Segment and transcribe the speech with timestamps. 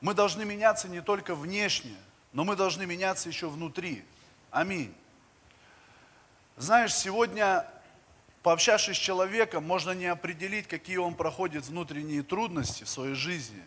[0.00, 1.96] мы должны меняться не только внешне,
[2.32, 4.04] но мы должны меняться еще внутри.
[4.50, 4.94] Аминь.
[6.56, 7.66] Знаешь, сегодня,
[8.42, 13.62] пообщавшись с человеком, можно не определить, какие он проходит внутренние трудности в своей жизни.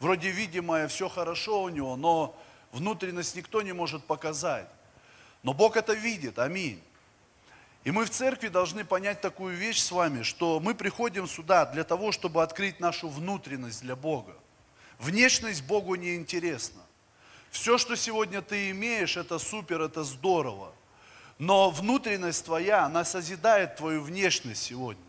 [0.00, 2.38] Вроде видимое, все хорошо у него, но
[2.72, 4.68] внутренность никто не может показать.
[5.42, 6.82] Но Бог это видит, аминь.
[7.84, 11.84] И мы в церкви должны понять такую вещь с вами, что мы приходим сюда для
[11.84, 14.34] того, чтобы открыть нашу внутренность для Бога.
[14.98, 16.82] Внешность Богу не интересна.
[17.50, 20.72] Все, что сегодня ты имеешь, это супер, это здорово.
[21.38, 25.02] Но внутренность твоя, она созидает твою внешность сегодня.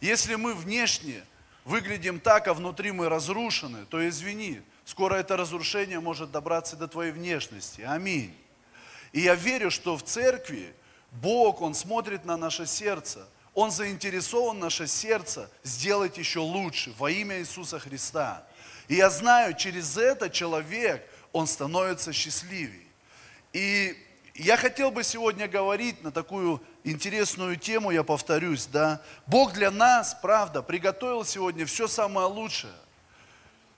[0.00, 1.22] Если мы внешне
[1.64, 7.12] выглядим так, а внутри мы разрушены, то извини, скоро это разрушение может добраться до твоей
[7.12, 7.82] внешности.
[7.82, 8.34] Аминь.
[9.12, 10.74] И я верю, что в церкви
[11.12, 13.26] Бог, Он смотрит на наше сердце.
[13.54, 18.46] Он заинтересован наше сердце сделать еще лучше во имя Иисуса Христа.
[18.90, 22.88] И я знаю, через это человек, он становится счастливее.
[23.52, 23.96] И
[24.34, 29.00] я хотел бы сегодня говорить на такую интересную тему, я повторюсь, да.
[29.28, 32.72] Бог для нас, правда, приготовил сегодня все самое лучшее.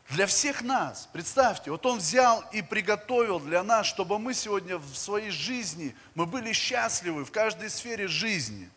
[0.09, 4.97] Для всех нас, представьте, вот Он взял и приготовил для нас, чтобы мы сегодня в
[4.97, 8.71] своей жизни, мы были счастливы в каждой сфере жизни.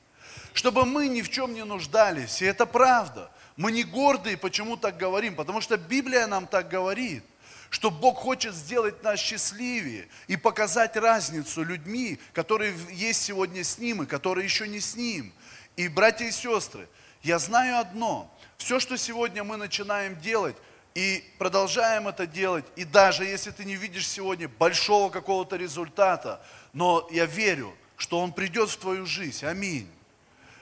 [0.51, 3.31] Чтобы мы ни в чем не нуждались, и это правда.
[3.57, 5.35] Мы не гордые, почему так говорим?
[5.35, 7.23] Потому что Библия нам так говорит,
[7.69, 14.03] что Бог хочет сделать нас счастливее и показать разницу людьми, которые есть сегодня с Ним
[14.03, 15.33] и которые еще не с Ним.
[15.77, 16.87] И, братья и сестры,
[17.23, 20.55] я знаю одно, все, что сегодня мы начинаем делать,
[20.93, 27.07] и продолжаем это делать, и даже если ты не видишь сегодня большого какого-то результата, но
[27.11, 29.45] я верю, что он придет в твою жизнь.
[29.45, 29.89] Аминь.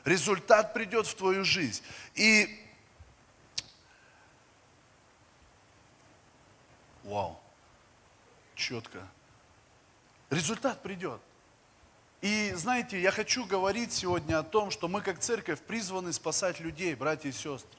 [0.06, 1.84] Результат придет в твою жизнь.
[2.16, 2.63] И
[7.04, 7.40] Вау.
[8.56, 9.08] Четко.
[10.30, 11.22] Результат придет.
[12.22, 16.96] И знаете, я хочу говорить сегодня о том, что мы как церковь призваны спасать людей,
[16.96, 17.78] братья и сестры.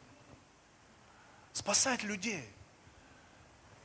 [1.53, 2.47] Спасать людей.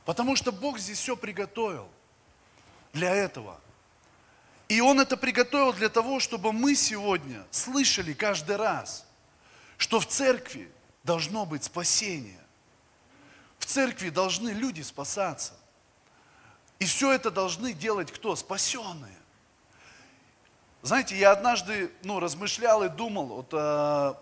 [0.04, 1.88] Потому что Бог здесь все приготовил
[2.92, 3.58] для этого.
[4.68, 9.06] И Он это приготовил для того, чтобы мы сегодня слышали каждый раз,
[9.78, 10.70] что в церкви
[11.02, 12.40] должно быть спасение.
[13.60, 15.52] В церкви должны люди спасаться.
[16.80, 18.34] И все это должны делать кто?
[18.34, 19.16] Спасенные.
[20.82, 24.14] Знаете, я однажды ну, размышлял и думал, вот, э,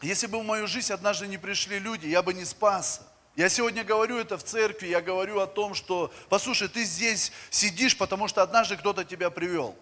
[0.00, 3.02] если бы в мою жизнь однажды не пришли люди, я бы не спасся.
[3.34, 7.98] Я сегодня говорю это в церкви, я говорю о том, что, послушай, ты здесь сидишь,
[7.98, 9.76] потому что однажды кто-то тебя привел.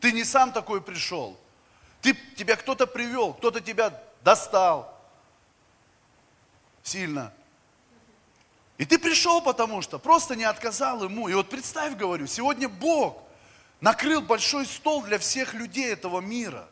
[0.00, 1.38] Ты не сам такой пришел.
[2.00, 4.97] Ты, тебя кто-то привел, кто-то тебя достал,
[6.88, 7.32] сильно.
[8.78, 11.28] И ты пришел, потому что просто не отказал ему.
[11.28, 13.22] И вот представь, говорю, сегодня Бог
[13.80, 16.68] накрыл большой стол для всех людей этого мира.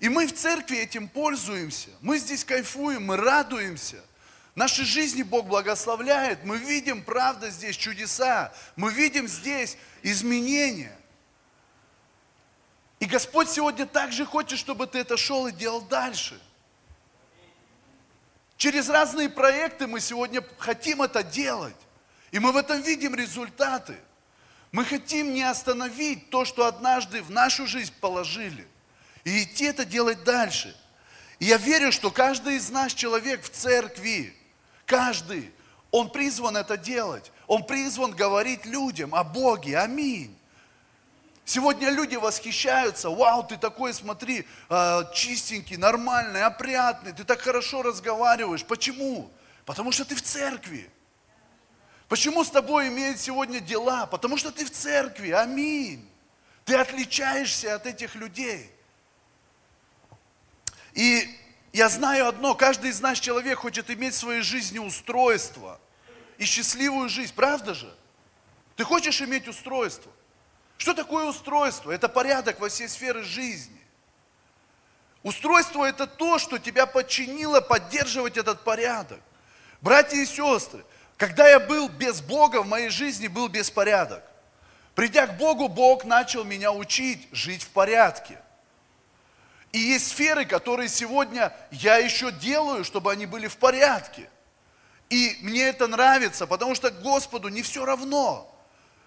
[0.00, 1.88] И мы в церкви этим пользуемся.
[2.00, 4.02] Мы здесь кайфуем, мы радуемся.
[4.54, 6.44] Наши жизни Бог благословляет.
[6.44, 8.52] Мы видим, правда, здесь чудеса.
[8.76, 10.96] Мы видим здесь изменения.
[13.00, 16.40] И Господь сегодня также хочет, чтобы ты это шел и делал дальше.
[18.64, 21.76] Через разные проекты мы сегодня хотим это делать.
[22.30, 23.94] И мы в этом видим результаты.
[24.72, 28.66] Мы хотим не остановить то, что однажды в нашу жизнь положили.
[29.24, 30.74] И идти это делать дальше.
[31.40, 34.34] И я верю, что каждый из нас человек в церкви,
[34.86, 35.52] каждый,
[35.90, 37.32] он призван это делать.
[37.46, 39.76] Он призван говорить людям о Боге.
[39.76, 40.34] Аминь.
[41.44, 48.64] Сегодня люди восхищаются, вау, ты такой, смотри, а, чистенький, нормальный, опрятный, ты так хорошо разговариваешь.
[48.64, 49.30] Почему?
[49.66, 50.90] Потому что ты в церкви.
[52.08, 54.06] Почему с тобой имеют сегодня дела?
[54.06, 55.30] Потому что ты в церкви.
[55.30, 56.08] Аминь.
[56.64, 58.70] Ты отличаешься от этих людей.
[60.94, 61.28] И
[61.72, 65.78] я знаю одно, каждый из нас человек хочет иметь в своей жизни устройство
[66.38, 67.92] и счастливую жизнь, правда же?
[68.76, 70.10] Ты хочешь иметь устройство?
[70.76, 71.90] Что такое устройство?
[71.90, 73.80] Это порядок во всей сфере жизни.
[75.22, 79.20] Устройство это то, что тебя подчинило поддерживать этот порядок.
[79.80, 80.84] Братья и сестры,
[81.16, 84.22] когда я был без Бога, в моей жизни был беспорядок.
[84.94, 88.38] Придя к Богу, Бог начал меня учить жить в порядке.
[89.72, 94.30] И есть сферы, которые сегодня я еще делаю, чтобы они были в порядке.
[95.10, 98.53] И мне это нравится, потому что Господу не все равно.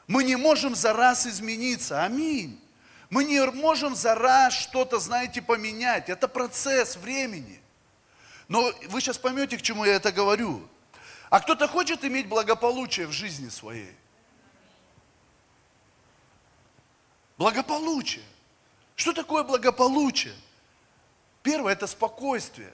[0.08, 2.04] Мы не можем за раз измениться.
[2.04, 2.60] Аминь.
[3.10, 6.10] Мы не можем за раз что-то, знаете, поменять.
[6.10, 7.62] Это процесс времени.
[8.48, 10.68] Но вы сейчас поймете, к чему я это говорю.
[11.30, 13.94] А кто-то хочет иметь благополучие в жизни своей.
[17.38, 18.24] Благополучие.
[18.96, 20.34] Что такое благополучие?
[21.44, 22.74] Первое– это спокойствие.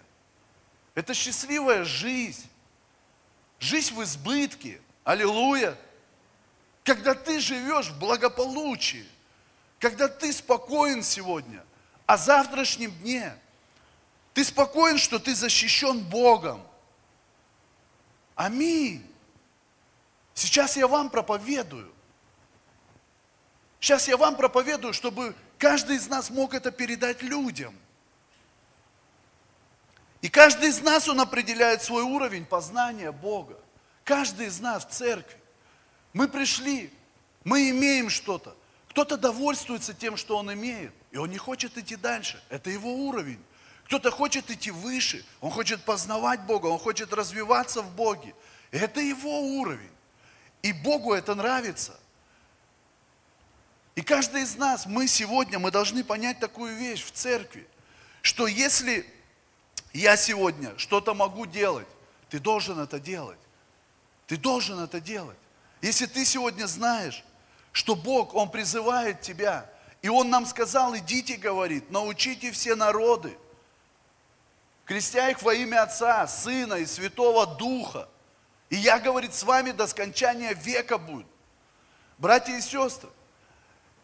[0.95, 2.47] Это счастливая жизнь.
[3.59, 4.79] Жизнь в избытке.
[5.03, 5.77] Аллилуйя.
[6.83, 9.07] Когда ты живешь в благополучии.
[9.79, 11.63] Когда ты спокоен сегодня
[12.05, 13.35] о завтрашнем дне.
[14.33, 16.65] Ты спокоен, что ты защищен Богом.
[18.35, 19.05] Аминь.
[20.33, 21.93] Сейчас я вам проповедую.
[23.79, 27.77] Сейчас я вам проповедую, чтобы каждый из нас мог это передать людям.
[30.21, 33.59] И каждый из нас, он определяет свой уровень познания Бога.
[34.05, 35.37] Каждый из нас в церкви.
[36.13, 36.91] Мы пришли,
[37.43, 38.55] мы имеем что-то.
[38.89, 42.41] Кто-то довольствуется тем, что он имеет, и он не хочет идти дальше.
[42.49, 43.43] Это его уровень.
[43.85, 48.33] Кто-то хочет идти выше, он хочет познавать Бога, он хочет развиваться в Боге.
[48.71, 49.89] Это его уровень.
[50.61, 51.99] И Богу это нравится.
[53.95, 57.67] И каждый из нас, мы сегодня, мы должны понять такую вещь в церкви,
[58.21, 59.05] что если
[59.91, 61.87] я сегодня что-то могу делать,
[62.29, 63.39] ты должен это делать.
[64.25, 65.37] Ты должен это делать.
[65.83, 67.25] Если ты сегодня знаешь,
[67.73, 69.69] что Бог, Он призывает тебя,
[70.01, 73.37] и Он нам сказал, идите, говорит, научите все народы,
[74.85, 78.07] крестя их во имя Отца, Сына и Святого Духа.
[78.69, 81.27] И я, говорит, с вами до скончания века буду.
[82.17, 83.09] Братья и сестры,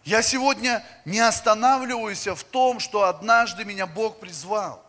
[0.04, 4.84] я сегодня не останавливаюсь в том, что однажды меня Бог призвал.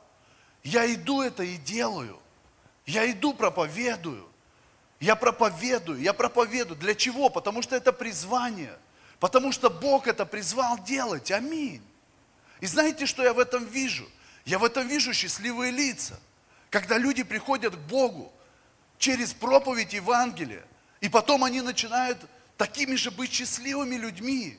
[0.65, 2.19] Я иду это и делаю.
[2.85, 4.30] Я иду проповедую.
[5.01, 6.79] Я проповедую, я проповедую.
[6.79, 7.31] Для чего?
[7.31, 8.79] Потому что это призвание.
[9.19, 11.31] Потому что Бог это призвал делать.
[11.31, 11.83] Аминь.
[12.61, 14.09] И знаете, что я в этом вижу?
[14.45, 16.21] Я в этом вижу счастливые лица.
[16.69, 18.31] Когда люди приходят к Богу
[18.99, 20.65] через проповедь Евангелия,
[21.01, 22.19] и потом они начинают
[22.59, 24.59] такими же быть счастливыми людьми.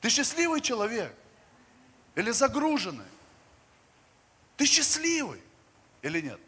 [0.00, 1.14] Ты счастливый человек?
[2.14, 3.04] Или загруженный?
[4.56, 5.40] Ты счастливый
[6.00, 6.40] или нет?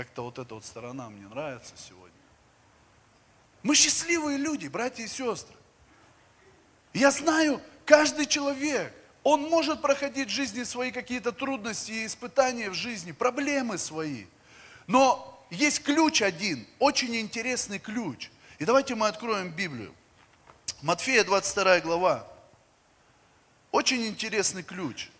[0.00, 2.16] Как-то вот эта вот сторона мне нравится сегодня.
[3.62, 5.54] Мы счастливые люди, братья и сестры.
[6.94, 8.94] Я знаю, каждый человек,
[9.24, 14.24] он может проходить в жизни свои какие-то трудности и испытания в жизни, проблемы свои.
[14.86, 18.30] Но есть ключ один, очень интересный ключ.
[18.58, 19.94] И давайте мы откроем Библию.
[20.80, 22.26] Матфея 22 глава.
[23.70, 25.10] Очень интересный ключ–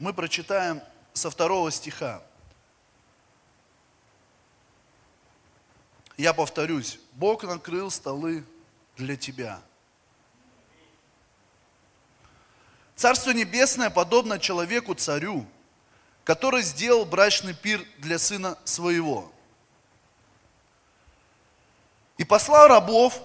[0.00, 0.82] мы прочитаем
[1.12, 2.22] со второго стиха.
[6.16, 8.44] Я повторюсь, Бог накрыл столы
[8.96, 9.60] для тебя.
[12.96, 15.46] Царство Небесное подобно человеку-царю,
[16.24, 19.30] который сделал брачный пир для сына своего.
[22.16, 23.20] И послал рабов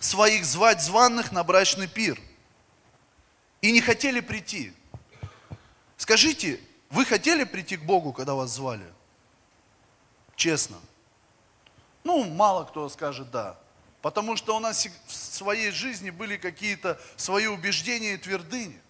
[0.00, 2.20] своих звать званных на брачный пир.
[3.60, 4.72] И не хотели прийти.
[5.98, 8.86] Скажите, вы хотели прийти к Богу, когда вас звали?
[10.36, 10.78] Честно.
[12.04, 13.58] Ну, мало кто скажет да.
[14.00, 18.80] Потому что у нас в своей жизни были какие-то свои убеждения и твердыни.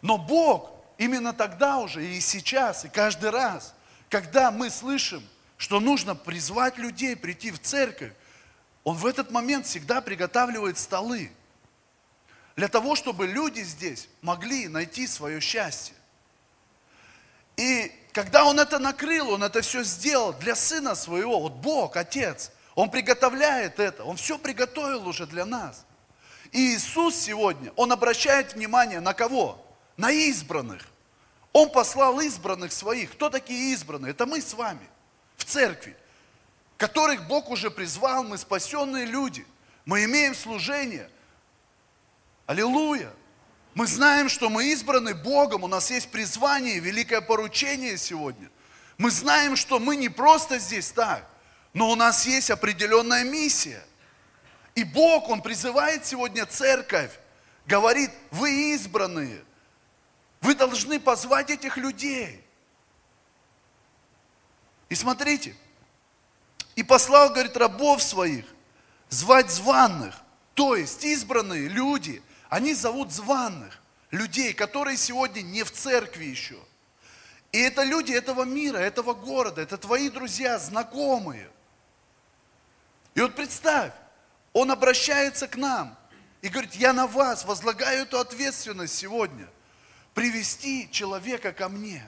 [0.00, 3.74] Но Бог именно тогда уже и сейчас, и каждый раз,
[4.08, 5.22] когда мы слышим,
[5.58, 8.12] что нужно призвать людей прийти в церковь,
[8.84, 11.30] Он в этот момент всегда приготавливает столы
[12.58, 15.94] для того, чтобы люди здесь могли найти свое счастье.
[17.56, 22.50] И когда он это накрыл, он это все сделал для сына своего, вот Бог, Отец,
[22.74, 25.86] он приготовляет это, он все приготовил уже для нас.
[26.50, 29.64] И Иисус сегодня, он обращает внимание на кого?
[29.96, 30.82] На избранных.
[31.52, 33.12] Он послал избранных своих.
[33.12, 34.10] Кто такие избранные?
[34.10, 34.88] Это мы с вами
[35.36, 35.96] в церкви,
[36.76, 39.46] которых Бог уже призвал, мы спасенные люди.
[39.84, 41.08] Мы имеем служение–
[42.48, 43.12] Аллилуйя!
[43.74, 48.50] Мы знаем, что мы избраны Богом, у нас есть призвание, великое поручение сегодня.
[48.96, 51.28] Мы знаем, что мы не просто здесь так,
[51.74, 53.84] но у нас есть определенная миссия.
[54.74, 57.10] И Бог, Он призывает сегодня церковь,
[57.66, 59.44] говорит, вы избранные,
[60.40, 62.42] вы должны позвать этих людей.
[64.88, 65.54] И смотрите,
[66.76, 68.46] и послал, говорит, рабов своих,
[69.10, 70.18] звать званных,
[70.54, 73.78] то есть избранные люди– они зовут званных
[74.10, 76.58] людей, которые сегодня не в церкви еще.
[77.52, 81.50] И это люди этого мира, этого города, это твои друзья, знакомые.
[83.14, 83.92] И вот представь,
[84.52, 85.96] он обращается к нам
[86.42, 89.48] и говорит, я на вас возлагаю эту ответственность сегодня,
[90.14, 92.06] привести человека ко мне.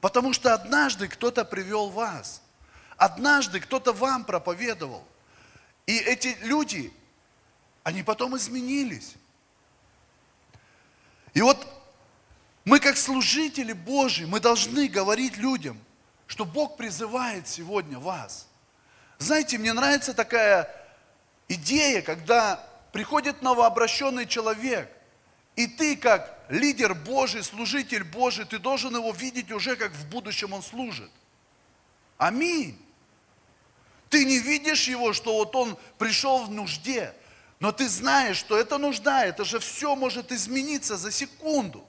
[0.00, 2.42] Потому что однажды кто-то привел вас,
[2.96, 5.06] однажды кто-то вам проповедовал.
[5.86, 6.92] И эти люди,
[7.82, 9.14] они потом изменились.
[11.34, 11.66] И вот
[12.64, 15.80] мы как служители Божьи, мы должны говорить людям,
[16.26, 18.46] что Бог призывает сегодня вас.
[19.18, 20.68] Знаете, мне нравится такая
[21.48, 24.90] идея, когда приходит новообращенный человек,
[25.56, 30.52] и ты как лидер Божий, служитель Божий, ты должен его видеть уже, как в будущем
[30.52, 31.10] он служит.
[32.16, 32.80] Аминь.
[34.08, 37.14] Ты не видишь его, что вот он пришел в нужде,
[37.60, 41.86] но ты знаешь, что это нужда, это же все может измениться за секунду.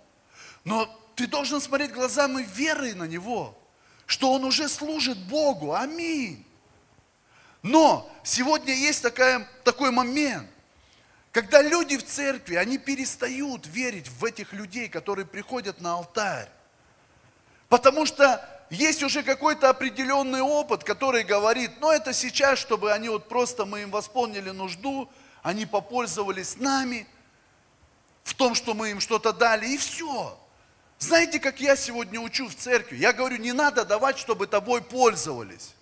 [0.65, 0.85] Но
[1.15, 3.57] ты должен смотреть глазами веры на него,
[4.05, 5.73] что он уже служит Богу.
[5.73, 6.45] Аминь.
[7.63, 10.49] Но сегодня есть такая, такой момент,
[11.31, 16.49] когда люди в церкви, они перестают верить в этих людей, которые приходят на алтарь.
[17.69, 23.29] Потому что есть уже какой-то определенный опыт, который говорит, ну это сейчас, чтобы они вот
[23.29, 25.09] просто, мы им восполнили нужду,
[25.41, 27.07] они попользовались нами,
[28.23, 30.37] в том, что мы им что-то дали, и все.
[30.99, 32.97] Знаете, как я сегодня учу в церкви?
[32.97, 35.73] Я говорю, не надо давать, чтобы тобой пользовались.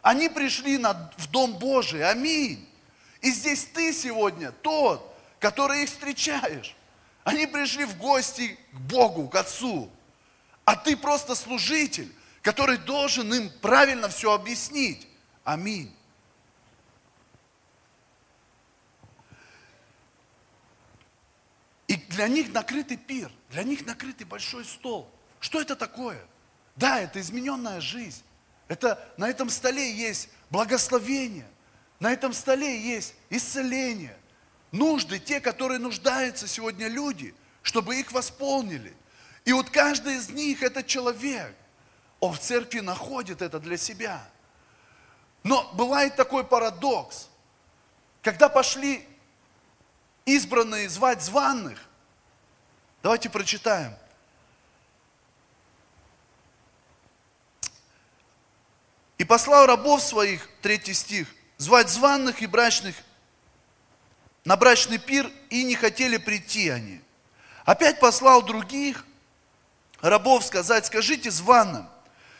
[0.00, 2.66] Они пришли на, в Дом Божий, аминь.
[3.20, 6.74] И здесь ты сегодня тот, который их встречаешь.
[7.22, 9.90] Они пришли в гости к Богу, к Отцу.
[10.64, 12.10] А ты просто служитель,
[12.40, 15.06] который должен им правильно все объяснить.
[15.44, 15.94] Аминь.
[21.90, 25.12] И для них накрытый пир, для них накрытый большой стол.
[25.40, 26.24] Что это такое?
[26.76, 28.22] Да, это измененная жизнь.
[28.68, 31.48] Это, на этом столе есть благословение,
[31.98, 34.16] на этом столе есть исцеление,
[34.70, 38.94] нужды, те, которые нуждаются сегодня люди, чтобы их восполнили.
[39.44, 41.56] И вот каждый из них это человек.
[42.20, 44.24] Он в церкви находит это для себя.
[45.42, 47.26] Но бывает такой парадокс,
[48.22, 49.04] когда пошли
[50.24, 51.78] избранные звать званных.
[53.02, 53.94] Давайте прочитаем.
[59.18, 62.96] И послал рабов своих, третий стих, звать званных и брачных
[64.44, 67.00] на брачный пир, и не хотели прийти они.
[67.64, 69.04] Опять послал других
[70.00, 71.86] рабов сказать, скажите званым,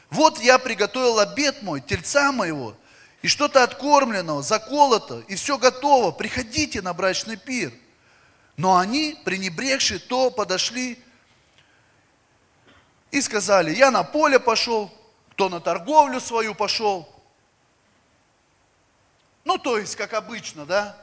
[0.09, 2.75] вот я приготовил обед мой, тельца моего,
[3.23, 7.73] и что-то откормленного, заколото, и все готово, приходите на брачный пир.
[8.57, 10.99] Но они, пренебрегши, то подошли
[13.11, 14.91] и сказали, я на поле пошел,
[15.33, 17.09] кто на торговлю свою пошел.
[19.45, 20.97] Ну, то есть, как обычно, да?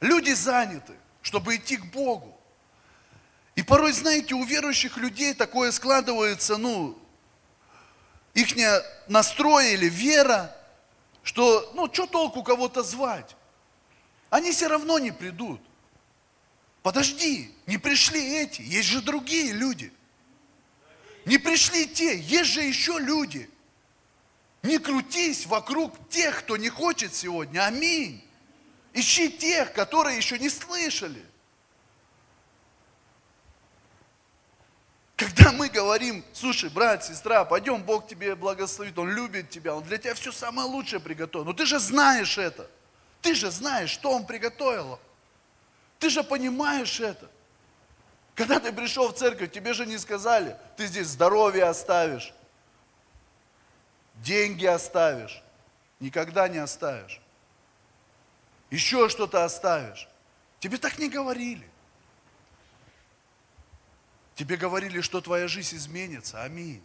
[0.00, 2.38] Люди заняты, чтобы идти к Богу.
[3.54, 6.98] И порой, знаете, у верующих людей такое складывается, ну,
[8.34, 8.48] их
[9.08, 10.56] настрой или вера,
[11.22, 13.36] что, ну, что толку кого-то звать?
[14.30, 15.60] Они все равно не придут.
[16.82, 19.92] Подожди, не пришли эти, есть же другие люди.
[21.24, 23.48] Не пришли те, есть же еще люди.
[24.62, 27.66] Не крутись вокруг тех, кто не хочет сегодня.
[27.66, 28.24] Аминь.
[28.92, 31.24] Ищи тех, которые еще не слышали.
[35.16, 39.98] Когда мы говорим, слушай, брат, сестра, пойдем, Бог тебе благословит, Он любит тебя, Он для
[39.98, 41.44] тебя все самое лучшее приготовил.
[41.44, 42.68] Но ты же знаешь это.
[43.20, 44.98] Ты же знаешь, что Он приготовил.
[45.98, 47.30] Ты же понимаешь это.
[48.34, 52.32] Когда ты пришел в церковь, тебе же не сказали, ты здесь здоровье оставишь,
[54.16, 55.42] деньги оставишь,
[56.00, 57.20] никогда не оставишь.
[58.70, 60.08] Еще что-то оставишь.
[60.58, 61.68] Тебе так не говорили.
[64.42, 66.42] Тебе говорили, что твоя жизнь изменится.
[66.42, 66.82] Аминь.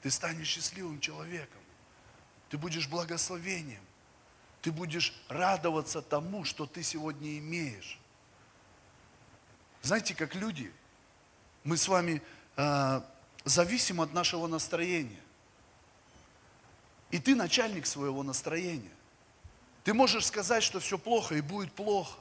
[0.00, 1.60] Ты станешь счастливым человеком.
[2.50, 3.82] Ты будешь благословением.
[4.62, 7.98] Ты будешь радоваться тому, что ты сегодня имеешь.
[9.82, 10.72] Знаете, как люди,
[11.64, 12.22] мы с вами
[12.56, 13.00] э,
[13.44, 15.20] зависим от нашего настроения.
[17.10, 18.94] И ты начальник своего настроения.
[19.82, 22.16] Ты можешь сказать, что все плохо и будет плохо.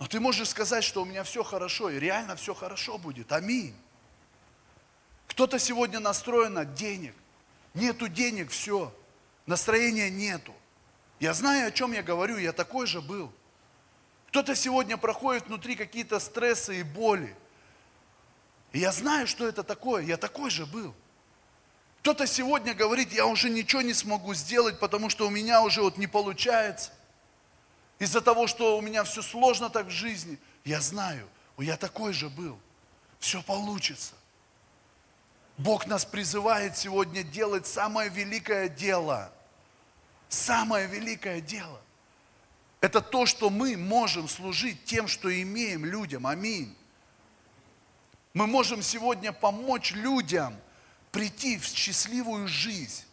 [0.00, 3.30] Но ты можешь сказать, что у меня все хорошо, и реально все хорошо будет.
[3.32, 3.76] Аминь.
[5.28, 7.14] Кто-то сегодня настроен от денег.
[7.74, 8.92] Нету денег, все.
[9.44, 10.54] Настроения нету.
[11.20, 13.30] Я знаю, о чем я говорю, я такой же был.
[14.28, 17.36] Кто-то сегодня проходит внутри какие-то стрессы и боли.
[18.72, 20.02] И я знаю, что это такое.
[20.02, 20.94] Я такой же был.
[22.00, 25.98] Кто-то сегодня говорит, я уже ничего не смогу сделать, потому что у меня уже вот
[25.98, 26.90] не получается.
[28.00, 30.38] Из-за того, что у меня все сложно так в жизни.
[30.64, 31.28] Я знаю,
[31.58, 32.58] я такой же был.
[33.20, 34.14] Все получится.
[35.58, 39.30] Бог нас призывает сегодня делать самое великое дело.
[40.30, 41.78] Самое великое дело.
[42.80, 46.26] Это то, что мы можем служить тем, что имеем людям.
[46.26, 46.74] Аминь.
[48.32, 50.56] Мы можем сегодня помочь людям
[51.12, 53.04] прийти в счастливую жизнь.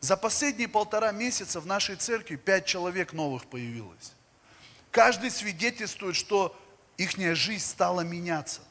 [0.00, 4.12] За последние полтора месяца в нашей церкви пять человек новых появилось.
[4.90, 6.58] Каждый свидетельствует, что
[6.96, 8.62] их жизнь стала меняться.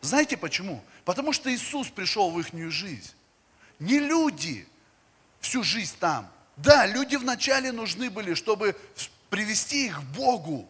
[0.00, 0.82] Знаете почему?
[1.04, 3.14] Потому что Иисус пришел в их жизнь.
[3.78, 4.66] Не люди
[5.40, 6.28] всю жизнь там.
[6.56, 8.76] Да, люди вначале нужны были, чтобы
[9.30, 10.68] привести их к Богу.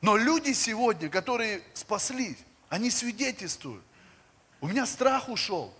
[0.00, 3.84] Но люди сегодня, которые спаслись, они свидетельствуют.
[4.60, 5.72] У меня страх ушел.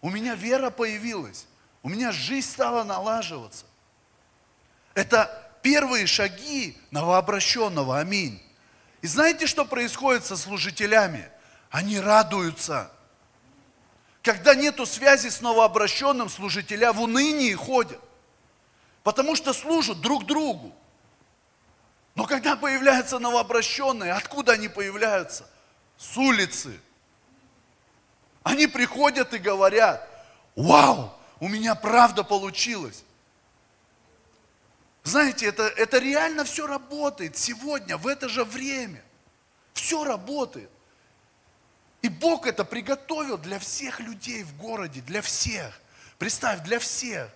[0.00, 1.46] У меня вера появилась.
[1.82, 3.64] У меня жизнь стала налаживаться.
[4.94, 7.98] Это первые шаги новообращенного.
[7.98, 8.42] Аминь.
[9.02, 11.30] И знаете, что происходит со служителями?
[11.70, 12.90] Они радуются.
[14.22, 18.00] Когда нету связи с новообращенным, служителя в унынии ходят.
[19.02, 20.74] Потому что служат друг другу.
[22.14, 25.46] Но когда появляются новообращенные, откуда они появляются?
[25.96, 26.78] С улицы.
[28.42, 30.06] Они приходят и говорят,
[30.56, 33.04] вау, у меня правда получилось.
[35.02, 39.02] Знаете, это, это реально все работает сегодня, в это же время.
[39.72, 40.70] Все работает.
[42.02, 45.80] И Бог это приготовил для всех людей в городе, для всех.
[46.18, 47.30] Представь, для всех.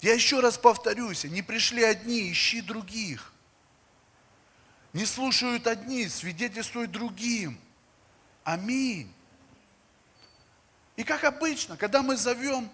[0.00, 3.32] Я еще раз повторюсь, не пришли одни, ищи других.
[4.94, 7.58] Не слушают одни, свидетельствуют другим.
[8.44, 9.12] Аминь.
[10.96, 12.70] И как обычно, когда мы зовем,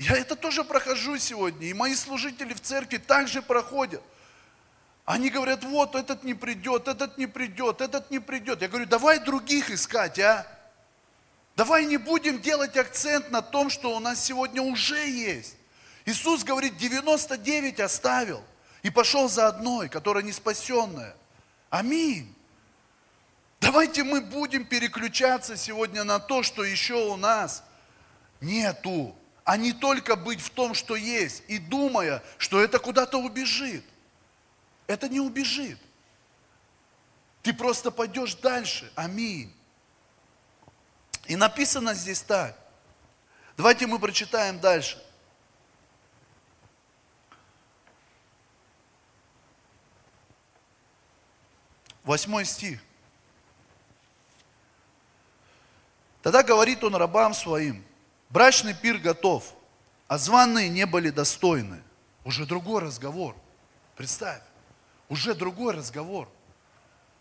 [0.00, 4.02] я это тоже прохожу сегодня, и мои служители в церкви также проходят.
[5.04, 8.62] Они говорят, вот этот не придет, этот не придет, этот не придет.
[8.62, 10.46] Я говорю, давай других искать, а?
[11.54, 15.56] Давай не будем делать акцент на том, что у нас сегодня уже есть.
[16.06, 18.42] Иисус говорит, 99 оставил
[18.82, 21.14] и пошел за одной, которая не спасенная.
[21.68, 22.34] Аминь.
[23.60, 27.62] Давайте мы будем переключаться сегодня на то, что еще у нас
[28.40, 29.14] нету,
[29.50, 33.84] а не только быть в том, что есть, и думая, что это куда-то убежит.
[34.86, 35.76] Это не убежит.
[37.42, 38.92] Ты просто пойдешь дальше.
[38.94, 39.52] Аминь.
[41.24, 42.56] И написано здесь так.
[43.56, 45.04] Давайте мы прочитаем дальше.
[52.04, 52.80] Восьмой стих.
[56.22, 57.84] Тогда говорит он рабам своим,
[58.30, 59.54] брачный пир готов,
[60.08, 61.82] а званые не были достойны.
[62.24, 63.36] Уже другой разговор.
[63.96, 64.42] Представь,
[65.08, 66.28] уже другой разговор.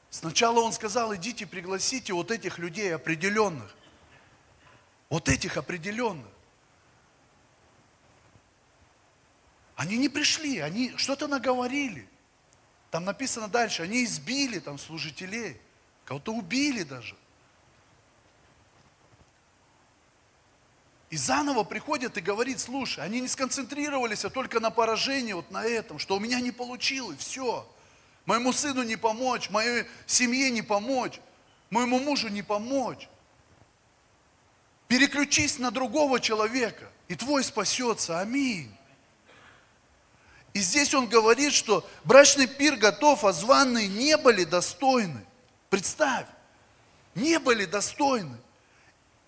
[0.10, 3.76] Сначала он сказал, идите пригласите вот этих людей определенных.
[5.10, 6.32] Вот этих определенных.
[9.76, 12.08] Они не пришли, они что-то наговорили.
[12.92, 15.60] Там написано дальше, они избили там служителей,
[16.06, 17.16] кого-то убили даже.
[21.10, 25.64] И заново приходят и говорит, слушай, они не сконцентрировались а только на поражении, вот на
[25.64, 27.68] этом, что у меня не получилось, все.
[28.26, 31.20] Моему сыну не помочь, моей семье не помочь,
[31.72, 33.10] моему мужу не помочь.
[34.88, 38.20] Переключись на другого человека, и твой спасется.
[38.20, 38.72] Аминь.
[40.54, 45.26] И здесь он говорит, что брачный пир готов, а званые не были достойны.
[45.70, 46.26] Представь,
[47.16, 48.38] не были достойны.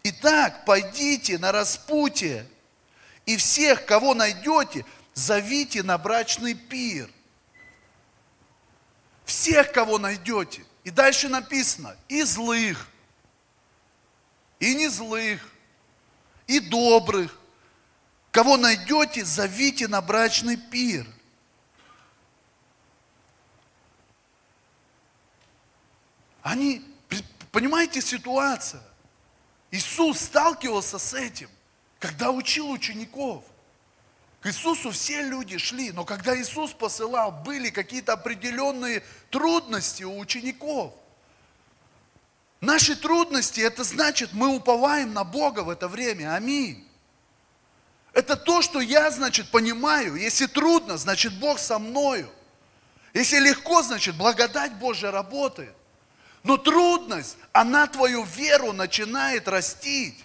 [0.04, 2.48] Итак, пойдите на распутье,
[3.26, 7.10] и всех, кого найдете, зовите на брачный пир.
[9.26, 10.66] Всех, кого найдете.
[10.84, 12.88] И дальше написано, и злых,
[14.60, 15.42] и не злых,
[16.48, 17.38] и добрых.
[18.32, 21.06] Кого найдете, зовите на брачный пир.
[26.42, 26.84] Они,
[27.52, 28.82] понимаете, ситуация.
[29.72, 31.50] Иисус сталкивался с этим,
[32.00, 33.44] когда учил учеников.
[34.42, 40.94] К Иисусу все люди шли, но когда Иисус посылал, были какие-то определенные трудности у учеников.
[42.60, 46.36] Наши трудности, это значит, мы уповаем на Бога в это время.
[46.36, 46.88] Аминь.
[48.14, 50.16] Это то, что я, значит, понимаю.
[50.16, 52.30] Если трудно, значит, Бог со мною.
[53.14, 55.76] Если легко, значит, благодать Божья работает.
[56.44, 60.18] Но трудность, она твою веру начинает растить.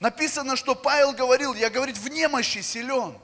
[0.00, 3.16] Написано, что Павел говорил, я, говорит, в немощи силен.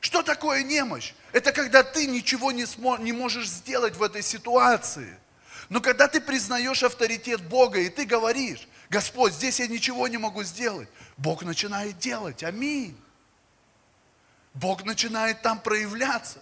[0.00, 1.12] Что такое немощь?
[1.32, 5.18] Это когда ты ничего не, смо- не можешь сделать в этой ситуации.
[5.68, 10.42] Но когда ты признаешь авторитет Бога, и ты говоришь, Господь, здесь я ничего не могу
[10.42, 12.42] сделать, Бог начинает делать.
[12.42, 12.96] Аминь.
[14.54, 16.40] Бог начинает там проявляться.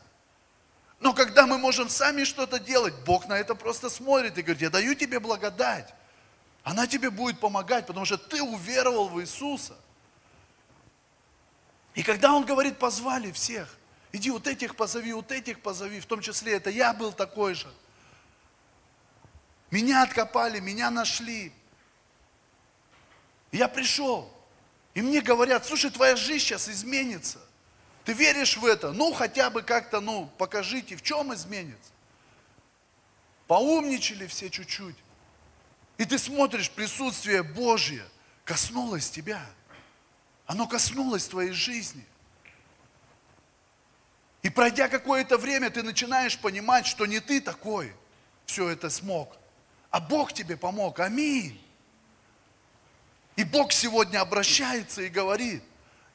[1.01, 4.71] Но когда мы можем сами что-то делать, Бог на это просто смотрит и говорит, я
[4.71, 5.93] даю тебе благодать.
[6.63, 9.75] Она тебе будет помогать, потому что ты уверовал в Иисуса.
[11.95, 13.79] И когда Он говорит, позвали всех,
[14.13, 17.73] иди вот этих позови, вот этих позови, в том числе это я был такой же.
[19.71, 21.51] Меня откопали, меня нашли.
[23.53, 24.31] Я пришел.
[24.93, 27.39] И мне говорят, слушай, твоя жизнь сейчас изменится.
[28.11, 28.91] Ты веришь в это?
[28.91, 31.93] Ну, хотя бы как-то, ну, покажите, в чем изменится.
[33.47, 34.97] Поумничали все чуть-чуть.
[35.97, 38.05] И ты смотришь, присутствие Божье
[38.45, 39.47] коснулось тебя.
[40.45, 42.05] Оно коснулось твоей жизни.
[44.43, 47.95] И пройдя какое-то время, ты начинаешь понимать, что не ты такой
[48.45, 49.37] все это смог,
[49.93, 50.99] а Бог тебе помог.
[50.99, 51.65] Аминь.
[53.37, 55.63] И Бог сегодня обращается и говорит,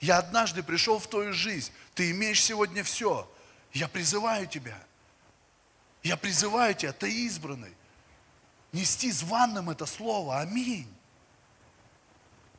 [0.06, 3.28] я однажды пришел в твою жизнь, ты имеешь сегодня все.
[3.74, 4.78] Я призываю тебя.
[6.04, 7.74] Я призываю тебя, ты избранный.
[8.72, 10.42] Нести званным это слово.
[10.42, 10.88] Аминь.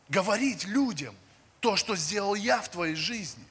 [0.08, 1.14] Говорить людям
[1.60, 3.44] то, что сделал я в твоей жизни.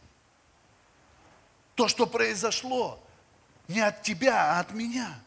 [1.76, 3.02] То, что произошло
[3.70, 5.18] не от тебя, а от меня.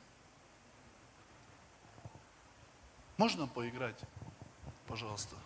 [3.16, 3.98] Можно поиграть,
[4.86, 5.36] пожалуйста?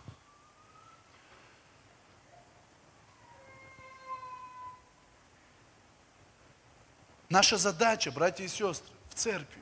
[7.33, 9.59] Наша задача, братья и сестры, в церкви,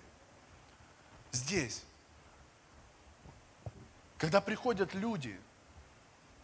[1.32, 1.84] здесь,
[4.18, 5.40] когда приходят люди,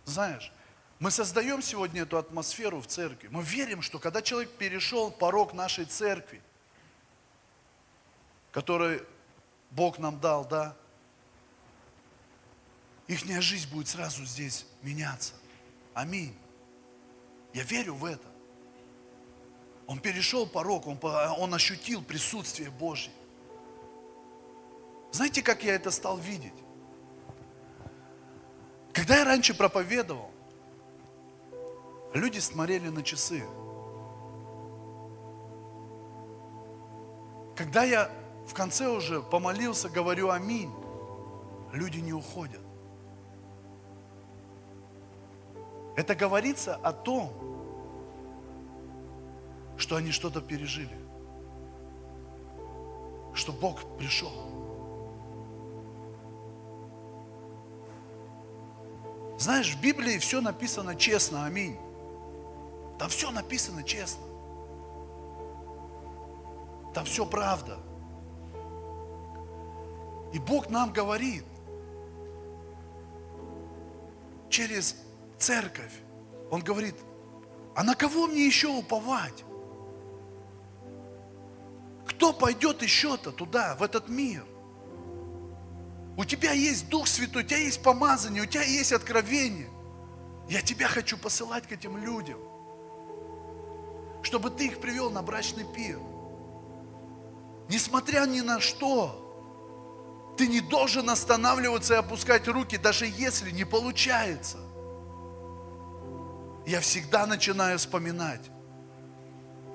[0.05, 0.53] знаешь,
[0.99, 3.27] мы создаем сегодня эту атмосферу в церкви.
[3.27, 6.41] Мы верим, что когда человек перешел порог нашей церкви,
[8.53, 9.03] который
[9.71, 10.77] Бог нам дал, да,
[13.07, 15.33] их жизнь будет сразу здесь меняться.
[15.93, 16.33] Аминь.
[17.53, 18.36] Я верю в это.
[19.87, 23.11] Он перешел порог, он, он ощутил присутствие Божье.
[25.11, 26.53] Знаете, как я это стал видеть?
[28.91, 30.29] Когда я раньше проповедовал,
[32.13, 33.43] люди смотрели на часы.
[37.55, 38.11] Когда я
[38.45, 40.71] в конце уже помолился, говорю аминь,
[41.71, 42.61] люди не уходят.
[45.95, 47.56] Это говорится о том,
[49.77, 50.97] что они что-то пережили.
[53.33, 54.31] Что Бог пришел.
[59.37, 61.77] Знаешь, в Библии все написано честно, аминь.
[62.97, 64.25] Там все написано честно.
[66.93, 67.77] Там все правда.
[70.33, 71.45] И Бог нам говорит
[74.49, 74.95] через
[75.37, 75.93] церковь.
[76.49, 76.95] Он говорит,
[77.75, 79.43] а на кого мне еще уповать?
[82.17, 84.43] Кто пойдет еще-то туда, в этот мир?
[86.17, 89.69] У тебя есть Дух Святой, у тебя есть помазание, у тебя есть откровение.
[90.49, 92.39] Я тебя хочу посылать к этим людям,
[94.23, 95.99] чтобы ты их привел на брачный пир.
[97.69, 104.57] Несмотря ни на что, ты не должен останавливаться и опускать руки, даже если не получается.
[106.65, 108.41] Я всегда начинаю вспоминать.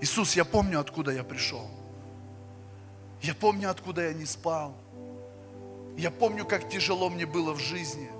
[0.01, 1.82] Иисус, я помню, откуда я пришел.
[3.23, 4.75] Я помню, откуда я не спал.
[5.97, 8.11] Я помню, как тяжело мне было в жизни.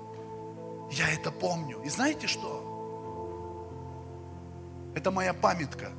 [0.91, 1.81] Я это помню.
[1.83, 2.69] И знаете что?
[4.95, 5.91] Это моя памятка.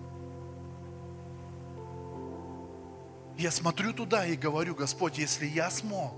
[3.37, 6.15] Я смотрю туда и говорю, Господь, если я смог,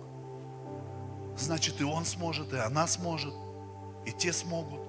[1.37, 3.35] значит и он сможет, и она сможет,
[4.05, 4.81] и те смогут,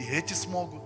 [0.00, 0.82] и эти смогут.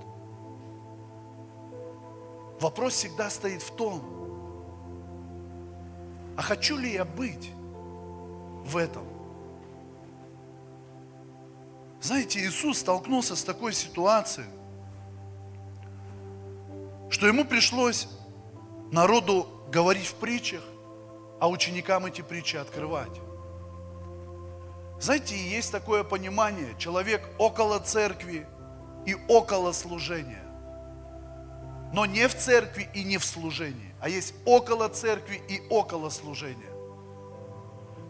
[2.60, 4.21] Вопрос всегда стоит в том,
[6.36, 7.50] а хочу ли я быть
[8.64, 9.06] в этом?
[12.00, 14.48] Знаете, Иисус столкнулся с такой ситуацией,
[17.10, 18.08] что ему пришлось
[18.90, 20.62] народу говорить в притчах,
[21.40, 23.20] а ученикам эти притчи открывать.
[25.00, 28.46] Знаете, есть такое понимание, человек около церкви
[29.06, 30.51] и около служения.
[31.92, 36.72] Но не в церкви и не в служении а есть около церкви и около служения.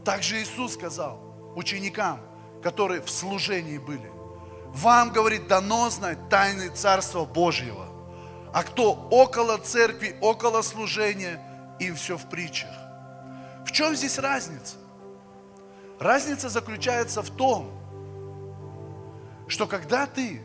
[0.06, 1.20] Также Иисус сказал
[1.54, 2.18] ученикам,
[2.62, 4.10] которые в служении были.
[4.68, 7.86] Вам, говорит, дано знать тайны Царства Божьего.
[8.54, 11.38] А кто около церкви, около служения,
[11.78, 12.74] им все в притчах.
[13.66, 14.76] В чем здесь разница?
[16.00, 17.70] Разница заключается в том,
[19.46, 20.40] что когда ты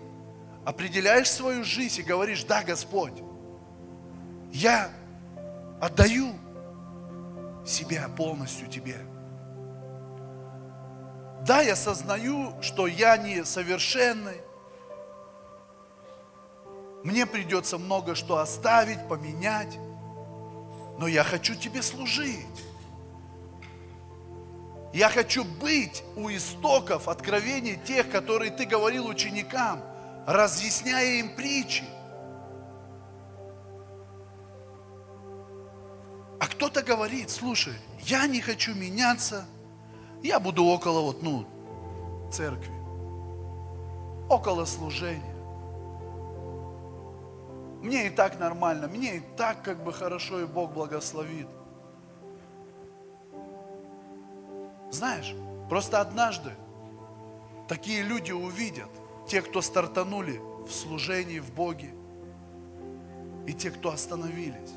[0.66, 3.24] определяешь свою жизнь и говоришь, да, Господь,
[4.52, 4.90] я
[5.82, 6.34] отдаю
[7.66, 8.98] себя полностью Тебе.
[11.46, 14.42] Да, я сознаю, что я не совершенный.
[17.04, 19.78] Мне придется много что оставить, поменять.
[20.98, 22.46] Но я хочу Тебе служить.
[24.94, 29.82] Я хочу быть у истоков откровений тех, которые Ты говорил ученикам,
[30.26, 31.84] разъясняя им притчи.
[36.58, 39.46] Кто-то говорит, слушай, я не хочу меняться–
[40.24, 41.46] я буду около вот, ну,
[42.32, 42.74] церкви,
[44.30, 45.36] около служения.
[47.82, 51.48] Мне и так нормально, мне и так как бы хорошо, и Бог благословит.
[54.90, 55.36] Знаешь,
[55.70, 56.52] просто однажды
[57.68, 58.90] такие люди увидят,
[59.28, 61.94] те, кто стартанули в служении в Боге,
[63.46, 64.74] и те, кто остановились.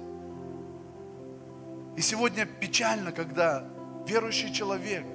[1.97, 3.65] И сегодня печально, когда
[4.07, 5.05] верующий человек–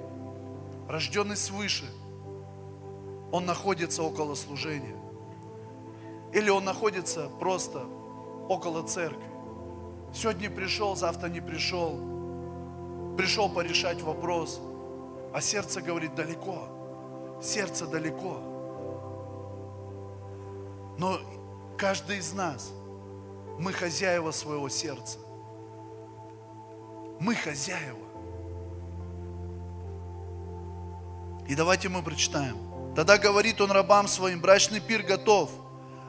[0.88, 1.84] рожденный свыше,
[3.32, 4.96] он находится около служения.
[6.32, 7.84] Или он находится просто
[8.48, 9.30] около церкви.
[10.14, 11.98] Сегодня пришел, завтра не пришел.
[13.16, 14.60] Пришел порешать вопрос,
[15.32, 16.68] а сердце говорит далеко.
[17.42, 18.40] Сердце далеко.
[20.98, 21.18] Но
[21.76, 22.72] каждый из нас,
[23.58, 25.18] мы хозяева своего сердца.
[27.20, 28.06] Мы хозяева.
[31.48, 32.56] И давайте мы прочитаем.
[32.94, 35.50] Тогда говорит он рабам своим, брачный пир готов,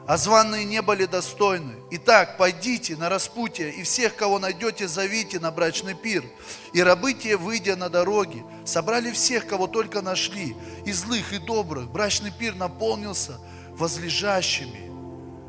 [0.06, 1.74] а званные не были достойны.
[1.90, 6.24] Итак, пойдите на распутье, и всех, кого найдете, зовите на брачный пир.
[6.72, 11.90] И рабы те, выйдя на дороги, собрали всех, кого только нашли, и злых, и добрых.
[11.90, 13.38] Брачный пир наполнился
[13.72, 14.90] возлежащими.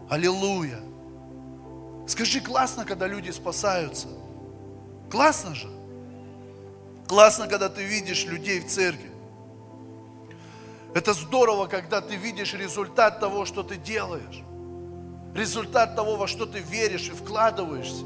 [0.10, 0.82] Аллилуйя.
[2.08, 4.08] Скажи, классно, когда люди спасаются.
[5.10, 5.70] Классно же.
[7.08, 9.12] Классно, когда ты видишь людей в церкви.
[10.94, 14.44] Это здорово, когда ты видишь результат того, что ты делаешь.
[15.34, 18.06] Результат того, во что ты веришь и вкладываешься.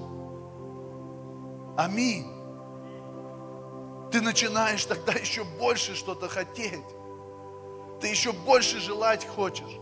[1.78, 2.28] Аминь.
[4.12, 6.86] Ты начинаешь тогда еще больше что-то хотеть.
[8.00, 9.80] Ты еще больше желать хочешь.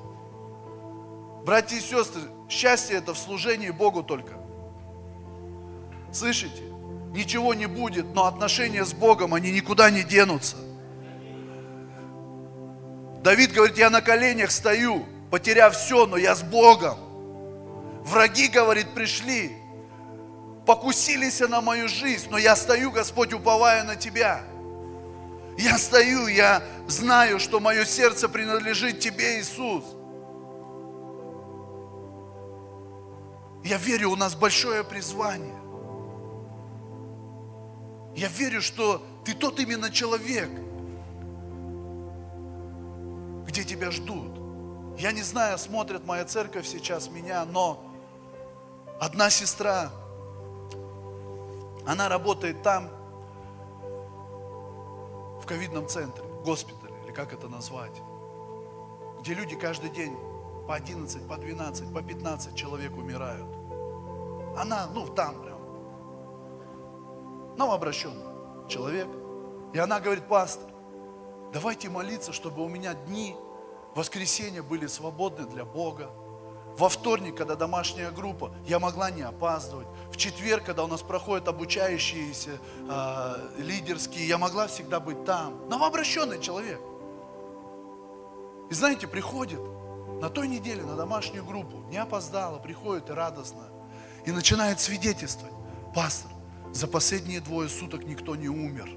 [1.43, 4.33] Братья и сестры, счастье это в служении Богу только.
[6.13, 6.70] Слышите?
[7.11, 10.55] Ничего не будет, но отношения с Богом, они никуда не денутся.
[13.21, 16.97] Давид говорит, я на коленях стою, потеряв все, но я с Богом.
[18.05, 19.55] Враги, говорит, пришли,
[20.65, 24.41] покусились на мою жизнь, но я стою, Господь, уповая на Тебя.
[25.57, 29.83] Я стою, я знаю, что мое сердце принадлежит Тебе, Иисус.
[33.63, 35.60] Я верю, у нас большое призвание.
[38.15, 40.49] Я верю, что Ты тот именно человек–
[43.51, 44.31] где тебя ждут.
[44.97, 47.83] Я не знаю, смотрит моя церковь сейчас меня, но
[48.99, 49.91] одна сестра,
[51.85, 52.89] она работает там,
[55.41, 58.01] в ковидном центре, госпитале, или как это назвать,
[59.19, 60.15] где люди каждый день
[60.65, 63.47] по 11, по 12, по 15 человек умирают.
[64.57, 65.43] Она, ну, там
[67.57, 69.07] новообращенный человек.
[69.73, 70.71] И она говорит, пастор,
[71.53, 73.35] Давайте молиться, чтобы у меня дни
[73.93, 76.09] воскресенья были свободны для Бога.
[76.77, 79.87] Во вторник, когда домашняя группа, я могла не опаздывать.
[80.09, 82.57] В четверг, когда у нас проходят обучающиеся
[82.89, 85.67] э, лидерские, я могла всегда быть там.
[85.67, 86.79] Новообращенный человек.
[88.69, 89.59] И знаете, приходит
[90.21, 93.67] на той неделе на домашнюю группу, не опоздала, приходит и радостно,
[94.25, 95.53] и начинает свидетельствовать.
[95.93, 96.31] Пастор,
[96.73, 98.89] за последние двое суток никто не умер.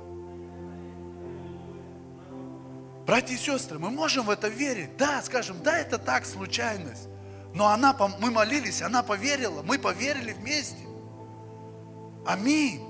[3.06, 4.96] Братья и сестры, мы можем в это верить.
[4.96, 7.08] Да, скажем, да, это так, случайность.
[7.52, 10.87] Но она, мы молились, она поверила, мы поверили вместе.
[12.26, 12.82] Аминь.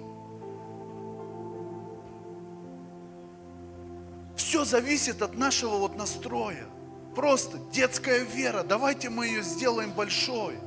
[4.36, 6.66] Все зависит от нашего вот настроя.
[7.14, 8.62] Просто детская вера.
[8.62, 10.58] Давайте мы ее сделаем большой.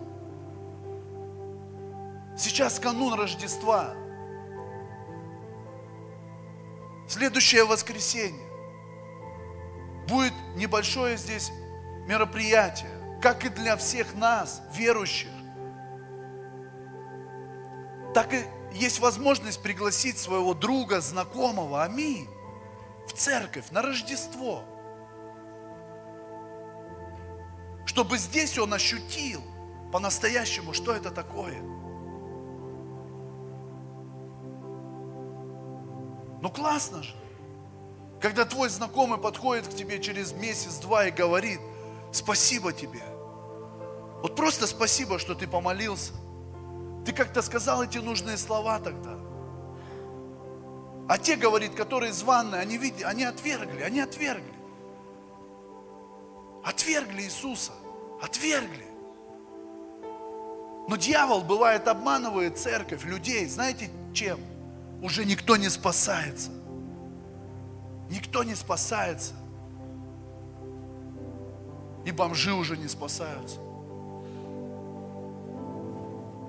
[2.38, 3.94] Сейчас канун Рождества.
[7.08, 8.46] Следующее воскресенье
[10.08, 11.52] будет небольшое здесь
[12.06, 12.92] мероприятие,
[13.22, 15.32] как и для всех нас, верующих.
[18.14, 22.28] Так и есть возможность пригласить своего друга, знакомого, аминь,
[23.08, 24.64] в церковь на Рождество.
[27.86, 29.42] Чтобы здесь он ощутил
[29.92, 31.62] по-настоящему, что это такое.
[36.42, 37.16] Ну классно же.
[38.22, 41.60] Когда твой знакомый подходит к тебе через месяц-два и говорит,
[42.12, 43.04] спасибо тебе.
[44.22, 46.14] Вот просто спасибо, что ты помолился.
[47.06, 49.18] Ты как-то сказал эти нужные слова тогда.
[51.08, 54.54] А те, говорит, которые званные, они, видели, они отвергли, они отвергли.
[56.66, 57.72] Отвергли Иисуса,
[58.22, 58.86] отвергли.
[60.90, 63.46] Но дьявол, бывает, обманывает церковь, людей.
[63.46, 64.40] Знаете чем?
[65.02, 66.52] Уже никто не спасается.
[68.10, 69.34] Никто не спасается.
[72.06, 73.60] И бомжи уже не спасаются.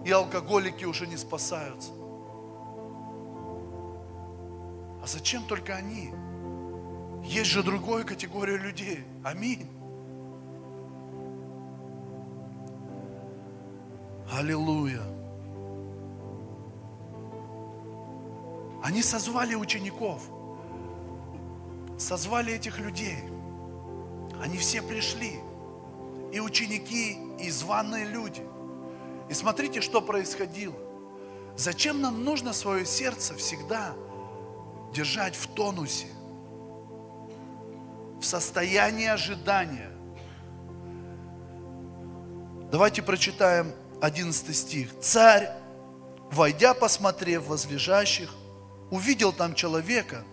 [0.04, 1.90] И алкоголики уже не спасаются.
[5.02, 6.12] А зачем только они?
[7.24, 9.04] Есть же другая категория людей.
[9.24, 9.66] Аминь.
[14.32, 15.17] Аллилуйя.
[18.82, 20.22] Они созвали учеников–
[21.98, 23.18] созвали этих людей.
[24.40, 25.40] Они все пришли.
[26.32, 28.42] И ученики, и званые люди.
[29.28, 30.76] И смотрите, что происходило.
[31.56, 33.94] Зачем нам нужно свое сердце всегда
[34.92, 36.06] держать в тонусе,
[38.20, 39.90] в состоянии ожидания?
[42.70, 45.00] Давайте прочитаем 11 стих.
[45.00, 45.50] Царь,
[46.30, 48.30] войдя, посмотрев возлежащих,
[48.90, 50.24] увидел там человека,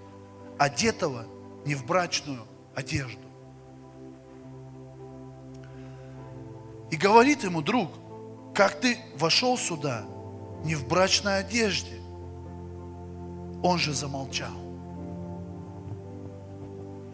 [0.58, 1.26] одетого
[1.66, 3.20] не в брачную одежду.
[6.92, 7.92] И говорит ему друг,
[8.54, 10.06] как ты вошел сюда
[10.64, 12.00] не в брачной одежде?
[13.64, 14.54] Он же замолчал.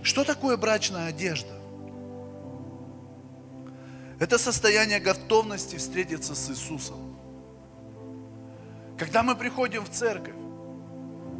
[0.04, 1.54] Что такое брачная одежда?
[4.20, 7.18] Это состояние готовности встретиться с Иисусом.
[8.98, 10.36] Когда мы приходим в церковь,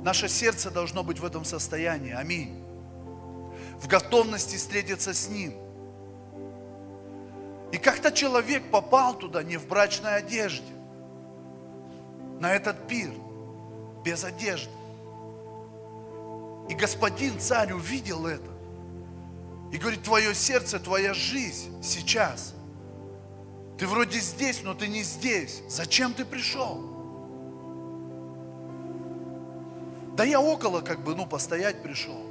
[0.04, 2.12] наше сердце должно быть в этом состоянии.
[2.14, 2.62] Аминь
[3.82, 5.54] в готовности встретиться с Ним.
[7.72, 10.72] И как-то человек попал туда не в брачной одежде,
[12.40, 13.12] на этот пир,
[14.06, 14.72] без одежды.
[16.70, 18.50] И господин царь увидел это.
[19.72, 22.54] И говорит, твое сердце, твоя жизнь сейчас.
[23.78, 25.64] Ты вроде здесь, но ты не здесь.
[25.70, 26.91] Зачем ты пришел?
[30.22, 32.22] Да я около как бы, ну, постоять пришел.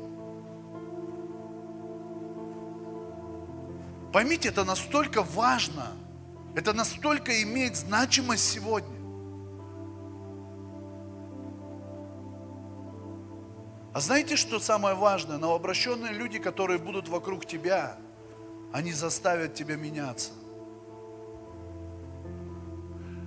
[4.12, 5.88] Поймите, это настолько важно,
[6.54, 8.96] это настолько имеет значимость сегодня.
[13.92, 15.38] А знаете, что самое важное?
[15.38, 17.96] Новообращенные люди, которые будут вокруг тебя,
[18.72, 20.30] они заставят тебя меняться.